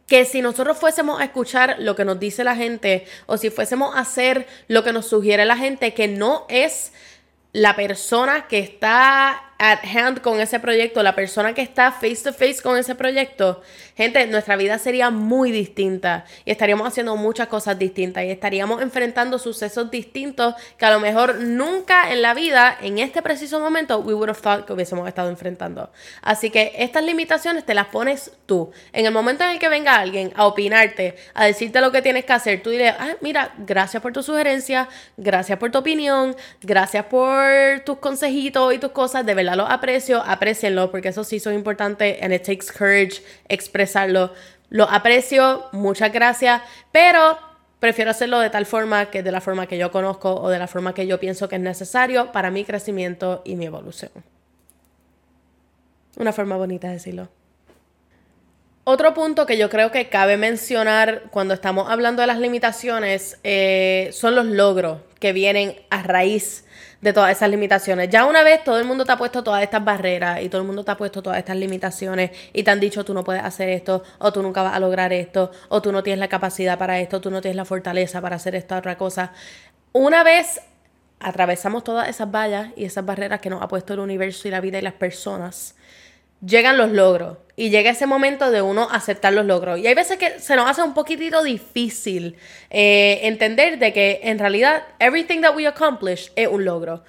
que 0.08 0.26
si 0.26 0.42
nosotros 0.42 0.80
fuésemos 0.80 1.22
a 1.22 1.26
escuchar 1.26 1.76
lo 1.78 1.96
que 1.96 2.06
nos 2.06 2.20
dice 2.20 2.44
la 2.44 2.56
gente 2.56 3.06
o 3.28 3.38
si 3.38 3.52
fuésemos 3.52 3.96
a 3.96 4.00
hacer 4.00 4.48
lo 4.68 4.84
que 4.84 4.94
nos 4.94 5.06
sugiere 5.06 5.46
la 5.46 5.58
gente, 5.58 5.94
que 5.94 6.08
no 6.08 6.48
es 6.50 6.92
la 7.54 7.76
persona 7.76 8.48
que 8.48 8.60
está 8.60 9.51
at 9.62 9.86
hand 9.86 10.22
con 10.22 10.40
ese 10.40 10.60
proyecto, 10.60 11.04
la 11.04 11.14
persona 11.14 11.54
que 11.54 11.62
está 11.62 11.92
face 11.92 12.24
to 12.24 12.34
face 12.34 12.64
con 12.64 12.78
ese 12.78 12.96
proyecto, 12.96 13.62
gente, 13.96 14.26
nuestra 14.26 14.56
vida 14.56 14.80
sería 14.80 15.12
muy 15.12 15.52
distinta 15.52 16.26
y 16.46 16.52
estaríamos 16.52 16.88
haciendo 16.88 17.16
muchas 17.16 17.48
cosas 17.48 17.78
distintas 17.78 18.24
y 18.24 18.32
estaríamos 18.32 18.82
enfrentando 18.82 19.38
sucesos 19.38 19.92
distintos 19.92 20.56
que 20.80 20.86
a 20.86 20.92
lo 20.92 21.00
mejor 21.00 21.36
nunca 21.36 22.12
en 22.12 22.24
la 22.24 22.34
vida, 22.34 22.76
en 22.82 22.98
este 22.98 23.22
preciso 23.22 23.60
momento, 23.60 24.00
we 24.00 24.16
would 24.16 24.30
have 24.30 24.42
thought 24.42 24.66
que 24.66 24.74
hubiésemos 24.74 25.08
estado 25.08 25.30
enfrentando. 25.30 25.92
Así 26.24 26.50
que 26.50 26.74
estas 26.78 27.04
limitaciones 27.04 27.64
te 27.64 27.76
las 27.76 27.86
pones 27.86 28.32
tú. 28.48 28.72
En 28.94 29.06
el 29.06 29.14
momento 29.14 29.44
en 29.44 29.52
el 29.52 29.60
que 29.60 29.70
venga 29.70 29.98
alguien 29.98 30.34
a 30.36 30.48
opinarte, 30.48 31.16
a 31.36 31.46
decirte 31.46 31.82
lo 31.82 31.92
que 31.92 32.02
tienes 32.02 32.26
que 32.26 32.34
hacer, 32.34 32.64
tú 32.64 32.72
dile, 32.72 32.90
ah, 32.90 33.16
mira, 33.22 33.54
gracias 33.60 34.02
por 34.02 34.12
tu 34.12 34.24
sugerencia, 34.24 34.90
gracias 35.18 35.60
por 35.60 35.70
tu 35.70 35.78
opinión, 35.78 36.36
gracias 36.64 37.06
por 37.06 37.46
tus 37.86 38.00
consejitos 38.00 38.74
y 38.74 38.80
tus 38.80 38.92
cosas, 38.92 39.24
de 39.24 39.36
verdad 39.36 39.51
lo 39.56 39.68
aprecio, 39.68 40.22
aprecienlo, 40.22 40.92
porque 40.92 41.10
eso 41.10 41.24
sí 41.24 41.40
son 41.40 41.54
importantes 41.54 42.22
and 42.22 42.34
it 42.34 42.44
takes 42.44 42.68
courage 42.72 43.24
expresarlo. 43.50 44.34
Lo 44.70 44.90
aprecio, 44.90 45.66
muchas 45.72 46.12
gracias, 46.12 46.62
pero 46.92 47.38
prefiero 47.80 48.12
hacerlo 48.12 48.40
de 48.40 48.50
tal 48.50 48.66
forma 48.66 49.10
que 49.10 49.24
de 49.24 49.32
la 49.32 49.42
forma 49.42 49.68
que 49.68 49.78
yo 49.78 49.92
conozco 49.92 50.34
o 50.36 50.50
de 50.50 50.60
la 50.60 50.68
forma 50.68 50.94
que 50.94 51.08
yo 51.08 51.20
pienso 51.20 51.50
que 51.50 51.56
es 51.56 51.62
necesario 51.62 52.32
para 52.32 52.52
mi 52.52 52.64
crecimiento 52.64 53.42
y 53.44 53.56
mi 53.56 53.66
evolución. 53.66 54.12
Una 56.18 56.32
forma 56.32 56.56
bonita 56.58 56.88
de 56.88 56.94
decirlo. 56.94 57.30
Otro 58.84 59.14
punto 59.14 59.46
que 59.46 59.58
yo 59.58 59.70
creo 59.70 59.92
que 59.92 60.10
cabe 60.10 60.38
mencionar 60.38 61.24
cuando 61.32 61.54
estamos 61.54 61.90
hablando 61.90 62.22
de 62.22 62.28
las 62.28 62.40
limitaciones 62.40 63.40
eh, 63.44 64.10
son 64.12 64.36
los 64.36 64.46
logros 64.46 65.00
que 65.22 65.32
vienen 65.34 65.76
a 65.92 66.02
raíz 66.02 66.66
de 67.00 67.14
todas 67.14 67.32
esas 67.32 67.50
limitaciones. 67.50 68.10
Ya 68.10 68.26
una 68.26 68.44
vez 68.44 68.64
todo 68.64 68.80
el 68.80 68.86
mundo 68.86 69.06
te 69.06 69.12
ha 69.12 69.18
puesto 69.18 69.44
todas 69.44 69.62
estas 69.62 69.86
barreras 69.86 70.42
y 70.42 70.50
todo 70.50 70.62
el 70.62 70.68
mundo 70.68 70.84
te 70.84 70.92
ha 70.92 70.98
puesto 70.98 71.22
todas 71.22 71.38
estas 71.38 71.56
limitaciones 71.56 72.32
y 72.52 72.64
te 72.64 72.72
han 72.72 72.80
dicho 72.80 73.06
tú 73.06 73.14
no 73.14 73.24
puedes 73.24 73.44
hacer 73.44 73.70
esto 73.70 74.04
o 74.18 74.34
tú 74.34 74.42
nunca 74.42 74.64
vas 74.64 74.76
a 74.76 74.80
lograr 74.80 75.14
esto 75.14 75.52
o 75.70 75.80
tú 75.82 75.92
no 75.92 76.02
tienes 76.02 76.20
la 76.20 76.28
capacidad 76.28 76.78
para 76.78 77.00
esto, 77.00 77.22
tú 77.22 77.30
no 77.30 77.40
tienes 77.40 77.56
la 77.56 77.66
fortaleza 77.66 78.20
para 78.20 78.36
hacer 78.36 78.56
esta 78.56 78.80
otra 78.80 78.98
cosa. 78.98 79.32
Una 79.94 80.24
vez 80.24 80.60
atravesamos 81.20 81.84
todas 81.84 82.10
esas 82.10 82.32
vallas 82.32 82.70
y 82.76 82.86
esas 82.86 83.06
barreras 83.06 83.42
que 83.42 83.52
nos 83.52 83.62
ha 83.62 83.68
puesto 83.68 83.94
el 83.94 84.00
universo 84.00 84.48
y 84.48 84.52
la 84.52 84.60
vida 84.60 84.80
y 84.80 84.82
las 84.82 84.94
personas, 84.94 85.76
llegan 86.44 86.78
los 86.78 86.92
logros 86.92 87.38
y 87.62 87.70
llega 87.70 87.92
ese 87.92 88.08
momento 88.08 88.50
de 88.50 88.64
uno 88.64 88.88
aceptar 88.92 89.34
los 89.34 89.46
logros. 89.46 89.78
Y 89.78 89.86
hay 89.86 89.94
veces 89.94 90.18
que 90.18 90.40
se 90.40 90.56
nos 90.56 90.68
hace 90.68 90.82
un 90.82 90.96
poquitito 90.96 91.44
difícil 91.44 92.36
eh, 92.72 93.20
entender 93.22 93.78
de 93.78 93.94
que 93.94 94.20
en 94.24 94.40
realidad 94.40 94.82
everything 94.98 95.42
that 95.42 95.56
we 95.56 95.68
accomplish 95.68 96.32
es 96.36 96.48
un 96.48 96.66
logro. 96.66 97.04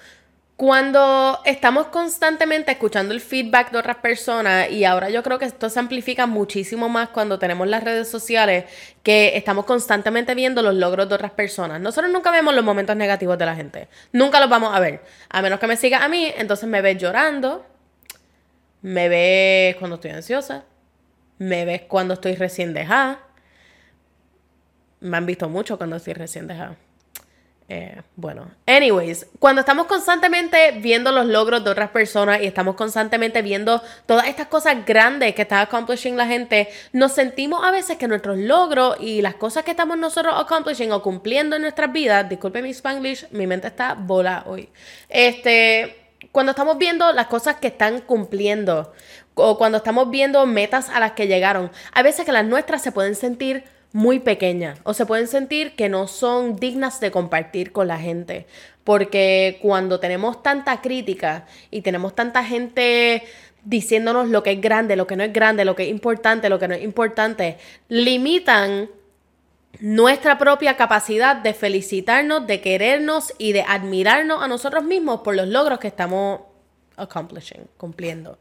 Cuando 0.55 1.39
estamos 1.43 1.87
constantemente 1.87 2.71
escuchando 2.71 3.15
el 3.15 3.19
feedback 3.19 3.71
de 3.71 3.79
otras 3.79 3.95
personas, 3.95 4.69
y 4.69 4.85
ahora 4.85 5.09
yo 5.09 5.23
creo 5.23 5.39
que 5.39 5.45
esto 5.45 5.71
se 5.71 5.79
amplifica 5.79 6.27
muchísimo 6.27 6.87
más 6.87 7.09
cuando 7.09 7.39
tenemos 7.39 7.67
las 7.67 7.83
redes 7.83 8.07
sociales, 8.07 8.65
que 9.01 9.35
estamos 9.35 9.65
constantemente 9.65 10.35
viendo 10.35 10.61
los 10.61 10.75
logros 10.75 11.09
de 11.09 11.15
otras 11.15 11.31
personas. 11.31 11.81
Nosotros 11.81 12.13
nunca 12.13 12.29
vemos 12.29 12.53
los 12.53 12.63
momentos 12.63 12.95
negativos 12.95 13.39
de 13.39 13.45
la 13.47 13.55
gente. 13.55 13.87
Nunca 14.11 14.39
los 14.39 14.49
vamos 14.49 14.75
a 14.75 14.79
ver. 14.79 15.01
A 15.29 15.41
menos 15.41 15.59
que 15.59 15.65
me 15.65 15.77
siga 15.77 16.05
a 16.05 16.09
mí, 16.09 16.31
entonces 16.37 16.69
me 16.69 16.83
ves 16.83 16.99
llorando, 16.99 17.65
me 18.83 19.09
ves 19.09 19.77
cuando 19.77 19.95
estoy 19.95 20.11
ansiosa, 20.11 20.65
me 21.39 21.65
ves 21.65 21.81
cuando 21.87 22.13
estoy 22.13 22.35
recién 22.35 22.73
dejada. 22.73 23.19
Me 24.99 25.17
han 25.17 25.25
visto 25.25 25.49
mucho 25.49 25.77
cuando 25.77 25.95
estoy 25.95 26.13
recién 26.13 26.47
dejada. 26.47 26.77
Eh, 27.69 28.01
bueno, 28.17 28.51
anyways, 28.67 29.25
cuando 29.39 29.61
estamos 29.61 29.87
constantemente 29.87 30.79
viendo 30.81 31.13
los 31.13 31.25
logros 31.25 31.63
de 31.63 31.69
otras 31.69 31.91
personas 31.91 32.41
y 32.41 32.45
estamos 32.45 32.75
constantemente 32.75 33.41
viendo 33.41 33.81
todas 34.05 34.27
estas 34.27 34.47
cosas 34.47 34.85
grandes 34.85 35.33
que 35.33 35.43
está 35.43 35.61
accomplishing 35.61 36.17
la 36.17 36.27
gente, 36.27 36.67
nos 36.91 37.13
sentimos 37.13 37.63
a 37.63 37.71
veces 37.71 37.97
que 37.97 38.07
nuestros 38.09 38.37
logros 38.37 38.97
y 38.99 39.21
las 39.21 39.35
cosas 39.35 39.63
que 39.63 39.71
estamos 39.71 39.97
nosotros 39.97 40.33
accomplishing 40.37 40.91
o 40.91 41.01
cumpliendo 41.01 41.55
en 41.55 41.61
nuestras 41.61 41.91
vidas, 41.93 42.27
disculpe 42.27 42.61
mi 42.61 42.71
spanglish, 42.71 43.29
mi 43.31 43.47
mente 43.47 43.67
está 43.67 43.93
bola 43.93 44.43
hoy. 44.45 44.67
Este, 45.07 46.02
cuando 46.33 46.49
estamos 46.49 46.79
viendo 46.79 47.13
las 47.13 47.27
cosas 47.27 47.57
que 47.57 47.67
están 47.67 48.01
cumpliendo 48.01 48.91
o 49.35 49.55
cuando 49.59 49.77
estamos 49.77 50.09
viendo 50.09 50.43
metas 50.47 50.89
a 50.89 50.99
las 50.99 51.11
que 51.11 51.27
llegaron, 51.27 51.71
hay 51.93 52.03
veces 52.03 52.25
que 52.25 52.31
las 52.31 52.43
nuestras 52.43 52.81
se 52.81 52.91
pueden 52.91 53.13
sentir 53.13 53.65
muy 53.91 54.19
pequeñas 54.19 54.79
o 54.83 54.95
se 54.95 55.05
pueden 55.05 55.27
sentir 55.27 55.75
que 55.75 55.89
no 55.89 56.07
son 56.07 56.55
dignas 56.55 56.99
de 56.99 57.11
compartir 57.11 57.71
con 57.71 57.87
la 57.87 57.99
gente. 57.99 58.47
Porque 58.83 59.59
cuando 59.61 59.99
tenemos 59.99 60.41
tanta 60.41 60.81
crítica 60.81 61.45
y 61.69 61.81
tenemos 61.81 62.15
tanta 62.15 62.43
gente 62.43 63.21
diciéndonos 63.63 64.27
lo 64.27 64.41
que 64.41 64.53
es 64.53 64.61
grande, 64.61 64.95
lo 64.95 65.05
que 65.05 65.15
no 65.15 65.23
es 65.23 65.31
grande, 65.31 65.65
lo 65.65 65.75
que 65.75 65.83
es 65.83 65.89
importante, 65.89 66.49
lo 66.49 66.57
que 66.57 66.67
no 66.67 66.73
es 66.73 66.83
importante, 66.83 67.57
limitan 67.89 68.89
nuestra 69.79 70.37
propia 70.37 70.77
capacidad 70.77 71.35
de 71.35 71.53
felicitarnos, 71.53 72.47
de 72.47 72.61
querernos 72.61 73.33
y 73.37 73.53
de 73.53 73.63
admirarnos 73.63 74.43
a 74.43 74.47
nosotros 74.47 74.83
mismos 74.83 75.21
por 75.21 75.35
los 75.35 75.47
logros 75.47 75.79
que 75.79 75.87
estamos 75.87 76.41
accomplishing, 76.95 77.67
cumpliendo. 77.77 78.37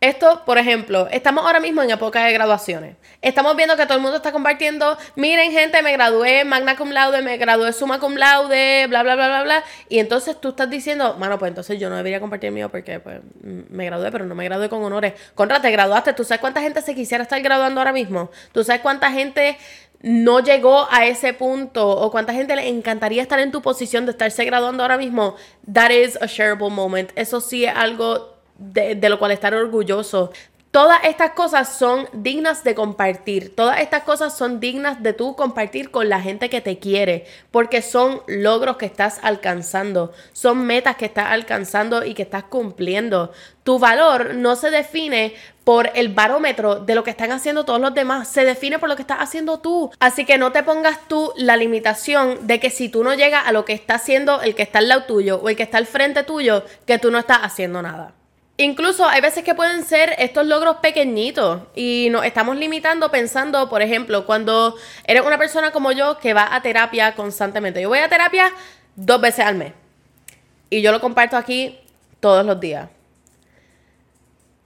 Esto, 0.00 0.44
por 0.46 0.58
ejemplo, 0.58 1.08
estamos 1.10 1.44
ahora 1.44 1.58
mismo 1.58 1.82
en 1.82 1.90
época 1.90 2.24
de 2.24 2.32
graduaciones. 2.32 2.94
Estamos 3.20 3.56
viendo 3.56 3.76
que 3.76 3.84
todo 3.84 3.96
el 3.96 4.00
mundo 4.00 4.18
está 4.18 4.30
compartiendo, 4.30 4.96
miren 5.16 5.50
gente, 5.50 5.82
me 5.82 5.90
gradué 5.90 6.44
magna 6.44 6.76
cum 6.76 6.90
laude, 6.90 7.20
me 7.20 7.36
gradué 7.36 7.72
summa 7.72 7.98
cum 7.98 8.14
laude, 8.14 8.86
bla, 8.86 9.02
bla, 9.02 9.16
bla, 9.16 9.26
bla, 9.26 9.42
bla. 9.42 9.64
Y 9.88 9.98
entonces 9.98 10.40
tú 10.40 10.50
estás 10.50 10.70
diciendo, 10.70 11.16
mano, 11.18 11.36
pues 11.40 11.48
entonces 11.48 11.80
yo 11.80 11.90
no 11.90 11.96
debería 11.96 12.20
compartir 12.20 12.52
mío 12.52 12.68
porque 12.68 13.00
pues 13.00 13.18
me 13.42 13.86
gradué, 13.86 14.12
pero 14.12 14.24
no 14.24 14.36
me 14.36 14.44
gradué 14.44 14.68
con 14.68 14.84
honores. 14.84 15.14
Contra, 15.34 15.60
te 15.60 15.72
graduaste, 15.72 16.12
¿tú 16.12 16.22
sabes 16.22 16.40
cuánta 16.40 16.60
gente 16.60 16.80
se 16.80 16.94
quisiera 16.94 17.24
estar 17.24 17.42
graduando 17.42 17.80
ahora 17.80 17.92
mismo? 17.92 18.30
¿Tú 18.52 18.62
sabes 18.62 18.82
cuánta 18.82 19.10
gente 19.10 19.58
no 20.00 20.40
llegó 20.40 20.86
a 20.90 21.06
ese 21.06 21.32
punto 21.32 21.88
o 21.88 22.10
cuánta 22.10 22.32
gente 22.32 22.54
le 22.54 22.68
encantaría 22.68 23.22
estar 23.22 23.40
en 23.40 23.50
tu 23.50 23.62
posición 23.62 24.06
de 24.06 24.12
estarse 24.12 24.44
graduando 24.44 24.82
ahora 24.82 24.96
mismo? 24.96 25.36
That 25.72 25.90
is 25.90 26.16
a 26.20 26.26
shareable 26.26 26.70
moment. 26.70 27.10
Eso 27.16 27.40
sí 27.40 27.64
es 27.64 27.72
algo 27.74 28.36
de, 28.58 28.96
lo 29.08 29.18
cual 29.18 29.32
estar 29.32 29.54
orgulloso. 29.54 30.30
Todas 30.78 31.00
estas 31.02 31.32
cosas 31.32 31.76
son 31.76 32.08
dignas 32.12 32.62
de 32.62 32.76
compartir. 32.76 33.56
Todas 33.56 33.80
estas 33.80 34.04
cosas 34.04 34.38
son 34.38 34.60
dignas 34.60 35.02
de 35.02 35.12
tú 35.12 35.34
compartir 35.34 35.90
con 35.90 36.08
la 36.08 36.20
gente 36.20 36.48
que 36.48 36.60
te 36.60 36.78
quiere. 36.78 37.26
Porque 37.50 37.82
son 37.82 38.22
logros 38.28 38.76
que 38.76 38.86
estás 38.86 39.18
alcanzando. 39.24 40.12
Son 40.32 40.64
metas 40.64 40.94
que 40.94 41.06
estás 41.06 41.32
alcanzando 41.32 42.04
y 42.04 42.14
que 42.14 42.22
estás 42.22 42.44
cumpliendo. 42.44 43.32
Tu 43.64 43.80
valor 43.80 44.36
no 44.36 44.54
se 44.54 44.70
define 44.70 45.34
por 45.64 45.90
el 45.96 46.14
barómetro 46.14 46.76
de 46.76 46.94
lo 46.94 47.02
que 47.02 47.10
están 47.10 47.32
haciendo 47.32 47.64
todos 47.64 47.80
los 47.80 47.92
demás. 47.92 48.28
Se 48.28 48.44
define 48.44 48.78
por 48.78 48.88
lo 48.88 48.94
que 48.94 49.02
estás 49.02 49.18
haciendo 49.18 49.58
tú. 49.58 49.90
Así 49.98 50.24
que 50.24 50.38
no 50.38 50.52
te 50.52 50.62
pongas 50.62 51.08
tú 51.08 51.32
la 51.34 51.56
limitación 51.56 52.46
de 52.46 52.60
que 52.60 52.70
si 52.70 52.88
tú 52.88 53.02
no 53.02 53.14
llegas 53.14 53.48
a 53.48 53.50
lo 53.50 53.64
que 53.64 53.72
está 53.72 53.96
haciendo 53.96 54.42
el 54.42 54.54
que 54.54 54.62
está 54.62 54.78
al 54.78 54.86
lado 54.86 55.02
tuyo 55.06 55.40
o 55.42 55.48
el 55.48 55.56
que 55.56 55.64
está 55.64 55.78
al 55.78 55.86
frente 55.86 56.22
tuyo, 56.22 56.62
que 56.86 57.00
tú 57.00 57.10
no 57.10 57.18
estás 57.18 57.38
haciendo 57.42 57.82
nada. 57.82 58.14
Incluso 58.60 59.08
hay 59.08 59.20
veces 59.20 59.44
que 59.44 59.54
pueden 59.54 59.84
ser 59.84 60.16
estos 60.18 60.44
logros 60.44 60.78
pequeñitos 60.78 61.62
y 61.76 62.08
nos 62.10 62.24
estamos 62.24 62.56
limitando 62.56 63.08
pensando, 63.08 63.68
por 63.68 63.82
ejemplo, 63.82 64.26
cuando 64.26 64.74
eres 65.04 65.24
una 65.24 65.38
persona 65.38 65.70
como 65.70 65.92
yo 65.92 66.18
que 66.18 66.34
va 66.34 66.52
a 66.52 66.60
terapia 66.60 67.14
constantemente. 67.14 67.80
Yo 67.80 67.88
voy 67.88 68.00
a 68.00 68.08
terapia 68.08 68.52
dos 68.96 69.20
veces 69.20 69.46
al 69.46 69.54
mes 69.54 69.74
y 70.70 70.82
yo 70.82 70.90
lo 70.90 71.00
comparto 71.00 71.36
aquí 71.36 71.78
todos 72.18 72.44
los 72.44 72.58
días. 72.58 72.88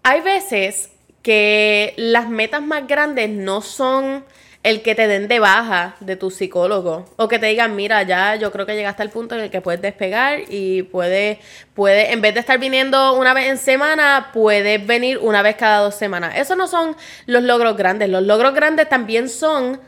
Hay 0.02 0.22
veces 0.22 0.90
que 1.20 1.92
las 1.98 2.30
metas 2.30 2.62
más 2.62 2.86
grandes 2.86 3.28
no 3.28 3.60
son 3.60 4.24
el 4.62 4.82
que 4.82 4.94
te 4.94 5.08
den 5.08 5.26
de 5.26 5.40
baja 5.40 5.96
de 6.00 6.14
tu 6.14 6.30
psicólogo 6.30 7.06
o 7.16 7.26
que 7.26 7.38
te 7.38 7.46
digan, 7.46 7.74
mira, 7.74 8.02
ya 8.04 8.36
yo 8.36 8.52
creo 8.52 8.64
que 8.64 8.76
llegaste 8.76 9.02
al 9.02 9.10
punto 9.10 9.34
en 9.34 9.42
el 9.42 9.50
que 9.50 9.60
puedes 9.60 9.82
despegar 9.82 10.40
y 10.48 10.84
puedes, 10.84 11.38
puede, 11.74 12.12
en 12.12 12.20
vez 12.20 12.34
de 12.34 12.40
estar 12.40 12.58
viniendo 12.60 13.14
una 13.14 13.34
vez 13.34 13.48
en 13.48 13.58
semana, 13.58 14.30
puedes 14.32 14.86
venir 14.86 15.18
una 15.18 15.42
vez 15.42 15.56
cada 15.56 15.80
dos 15.80 15.96
semanas. 15.96 16.34
Esos 16.36 16.56
no 16.56 16.68
son 16.68 16.96
los 17.26 17.42
logros 17.42 17.76
grandes. 17.76 18.08
Los 18.08 18.22
logros 18.22 18.54
grandes 18.54 18.88
también 18.88 19.28
son, 19.28 19.80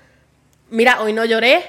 mira, 0.71 1.00
hoy 1.02 1.12
no 1.12 1.25
lloré, 1.25 1.62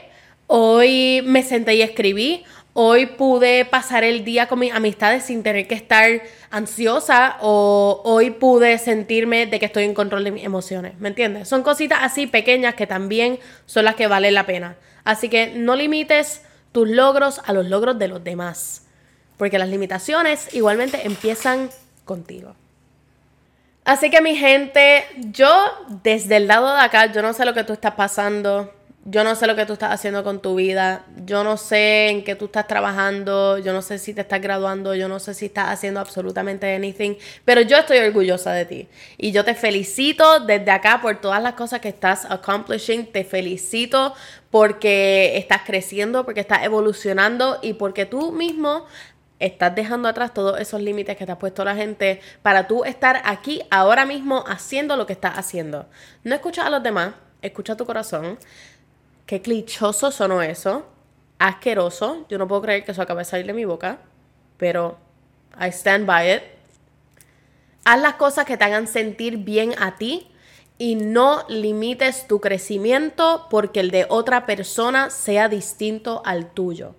hoy 0.47 1.21
me 1.25 1.43
senté 1.43 1.75
y 1.75 1.83
escribí, 1.83 2.43
hoy 2.77 3.05
pude 3.05 3.63
pasar 3.63 4.03
el 4.03 4.25
día 4.25 4.47
con 4.47 4.59
mis 4.59 4.73
amistades 4.73 5.23
sin 5.23 5.43
tener 5.43 5.65
que 5.65 5.75
estar 5.75 6.21
ansiosa 6.51 7.37
o 7.39 8.01
hoy 8.03 8.31
pude 8.31 8.77
sentirme 8.79 9.45
de 9.45 9.59
que 9.59 9.67
estoy 9.67 9.85
en 9.85 9.93
control 9.93 10.25
de 10.25 10.31
mis 10.31 10.43
emociones, 10.43 10.99
¿me 10.99 11.07
entiendes? 11.07 11.47
Son 11.47 11.63
cositas 11.63 11.99
así 12.01 12.27
pequeñas 12.27 12.75
que 12.75 12.85
también 12.85 13.39
son 13.65 13.85
las 13.85 13.95
que 13.95 14.07
valen 14.07 14.33
la 14.33 14.45
pena. 14.45 14.75
Así 15.05 15.29
que 15.29 15.53
no 15.55 15.77
limites 15.77 16.41
tus 16.73 16.89
logros 16.89 17.39
a 17.45 17.53
los 17.53 17.65
logros 17.65 17.97
de 17.97 18.09
los 18.09 18.21
demás, 18.25 18.83
porque 19.37 19.57
las 19.57 19.69
limitaciones 19.69 20.53
igualmente 20.53 20.99
empiezan 21.05 21.69
contigo. 22.03 22.55
Así 23.85 24.09
que 24.09 24.19
mi 24.19 24.35
gente, 24.35 25.05
yo 25.31 25.49
desde 26.03 26.35
el 26.35 26.47
lado 26.47 26.73
de 26.73 26.81
acá, 26.81 27.05
yo 27.05 27.21
no 27.21 27.31
sé 27.31 27.45
lo 27.45 27.53
que 27.53 27.63
tú 27.63 27.71
estás 27.71 27.93
pasando, 27.93 28.73
yo 29.07 29.23
no 29.23 29.35
sé 29.35 29.45
lo 29.45 29.55
que 29.55 29.67
tú 29.67 29.73
estás 29.73 29.91
haciendo 29.91 30.23
con 30.23 30.41
tu 30.41 30.55
vida, 30.55 31.05
yo 31.25 31.43
no 31.43 31.57
sé 31.57 32.09
en 32.09 32.23
qué 32.23 32.35
tú 32.35 32.45
estás 32.45 32.65
trabajando, 32.67 33.59
yo 33.59 33.71
no 33.71 33.83
sé 33.83 33.99
si 33.99 34.15
te 34.15 34.21
estás 34.21 34.41
graduando, 34.41 34.95
yo 34.95 35.07
no 35.07 35.19
sé 35.19 35.35
si 35.35 35.45
estás 35.45 35.69
haciendo 35.69 35.99
absolutamente 35.99 36.73
anything, 36.73 37.13
pero 37.45 37.61
yo 37.61 37.77
estoy 37.77 37.99
orgullosa 37.99 38.51
de 38.53 38.65
ti 38.65 38.87
y 39.17 39.31
yo 39.31 39.45
te 39.45 39.53
felicito 39.53 40.39
desde 40.39 40.71
acá 40.71 41.01
por 41.03 41.21
todas 41.21 41.41
las 41.43 41.53
cosas 41.53 41.81
que 41.81 41.89
estás 41.89 42.25
accomplishing, 42.25 43.11
te 43.11 43.23
felicito 43.23 44.15
porque 44.49 45.37
estás 45.37 45.61
creciendo, 45.63 46.25
porque 46.25 46.39
estás 46.39 46.63
evolucionando 46.63 47.59
y 47.61 47.73
porque 47.73 48.07
tú 48.07 48.31
mismo 48.31 48.87
estás 49.37 49.75
dejando 49.75 50.07
atrás 50.07 50.33
todos 50.33 50.59
esos 50.59 50.81
límites 50.81 51.15
que 51.15 51.27
te 51.27 51.31
ha 51.31 51.37
puesto 51.37 51.63
la 51.63 51.75
gente 51.75 52.21
para 52.41 52.67
tú 52.67 52.83
estar 52.85 53.21
aquí 53.25 53.61
ahora 53.69 54.03
mismo 54.05 54.43
haciendo 54.47 54.97
lo 54.97 55.05
que 55.05 55.13
estás 55.13 55.37
haciendo. 55.37 55.87
No 56.23 56.33
escuchas 56.33 56.65
a 56.65 56.71
los 56.71 56.81
demás, 56.81 57.13
escucha 57.43 57.77
tu 57.77 57.85
corazón. 57.85 58.39
Qué 59.25 59.41
clichoso 59.41 60.11
sonó 60.11 60.41
eso. 60.41 60.85
Asqueroso. 61.39 62.25
Yo 62.29 62.37
no 62.37 62.47
puedo 62.47 62.61
creer 62.61 62.85
que 62.85 62.91
eso 62.91 63.01
acabe 63.01 63.21
de 63.21 63.25
salir 63.25 63.47
de 63.47 63.53
mi 63.53 63.65
boca. 63.65 63.99
Pero 64.57 64.97
I 65.59 65.67
stand 65.69 66.05
by 66.05 66.35
it. 66.35 66.41
Haz 67.85 68.01
las 68.01 68.15
cosas 68.15 68.45
que 68.45 68.57
te 68.57 68.63
hagan 68.63 68.87
sentir 68.87 69.37
bien 69.37 69.73
a 69.79 69.95
ti 69.97 70.27
y 70.77 70.95
no 70.95 71.45
limites 71.47 72.27
tu 72.27 72.41
crecimiento 72.41 73.47
porque 73.49 73.79
el 73.79 73.91
de 73.91 74.05
otra 74.09 74.45
persona 74.45 75.09
sea 75.09 75.49
distinto 75.49 76.21
al 76.25 76.51
tuyo. 76.51 76.95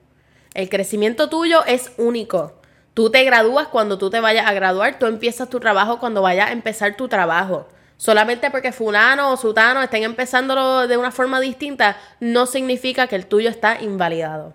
El 0.54 0.68
crecimiento 0.68 1.28
tuyo 1.28 1.64
es 1.66 1.92
único. 1.98 2.54
Tú 2.94 3.10
te 3.10 3.24
gradúas 3.24 3.68
cuando 3.68 3.98
tú 3.98 4.08
te 4.08 4.20
vayas 4.20 4.46
a 4.46 4.54
graduar, 4.54 4.98
tú 4.98 5.06
empiezas 5.06 5.50
tu 5.50 5.60
trabajo 5.60 5.98
cuando 5.98 6.22
vayas 6.22 6.48
a 6.48 6.52
empezar 6.52 6.96
tu 6.96 7.08
trabajo. 7.08 7.68
Solamente 7.96 8.50
porque 8.50 8.72
fulano 8.72 9.32
o 9.32 9.36
sutano 9.36 9.82
estén 9.82 10.02
empezándolo 10.02 10.86
de 10.86 10.96
una 10.96 11.10
forma 11.10 11.40
distinta, 11.40 11.96
no 12.20 12.46
significa 12.46 13.06
que 13.06 13.16
el 13.16 13.26
tuyo 13.26 13.48
está 13.48 13.80
invalidado. 13.80 14.54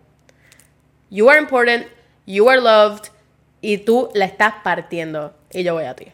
You 1.10 1.29
are 1.29 1.39
important, 1.39 1.88
you 2.25 2.48
are 2.50 2.62
loved 2.62 3.10
y 3.60 3.79
tú 3.79 4.10
la 4.13 4.25
estás 4.25 4.55
partiendo. 4.63 5.33
Y 5.51 5.63
yo 5.63 5.74
voy 5.74 5.86
a 5.86 5.95
ti. 5.95 6.12